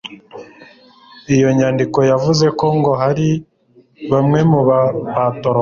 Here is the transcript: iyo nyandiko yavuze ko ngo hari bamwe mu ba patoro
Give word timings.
iyo 1.35 1.49
nyandiko 1.57 1.99
yavuze 2.11 2.45
ko 2.59 2.65
ngo 2.77 2.91
hari 3.01 3.27
bamwe 4.11 4.39
mu 4.51 4.61
ba 4.67 4.79
patoro 5.15 5.49